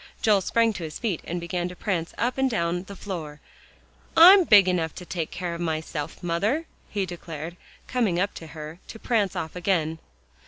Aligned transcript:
Joel 0.23 0.41
sprang 0.41 0.73
to 0.73 0.83
his 0.83 0.97
feet 0.97 1.21
and 1.25 1.39
began 1.39 1.69
to 1.69 1.75
prance 1.75 2.11
up 2.17 2.39
and 2.39 2.49
down 2.49 2.85
the 2.85 2.95
floor. 2.95 3.39
"I'm 4.17 4.45
big 4.45 4.67
enough 4.67 4.95
to 4.95 5.05
take 5.05 5.29
care 5.29 5.53
of 5.53 5.61
myself, 5.61 6.23
mother," 6.23 6.65
he 6.89 7.05
declared, 7.05 7.55
coming 7.85 8.19
up 8.19 8.33
to 8.33 8.47
her, 8.47 8.79
to 8.87 8.97
prance 8.97 9.35
off 9.35 9.55
again. 9.55 9.99